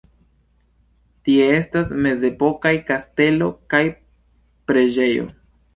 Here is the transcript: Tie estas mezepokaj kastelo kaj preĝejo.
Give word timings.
Tie 1.27 1.43
estas 1.59 1.93
mezepokaj 2.07 2.73
kastelo 2.89 3.53
kaj 3.75 3.87
preĝejo. 4.73 5.33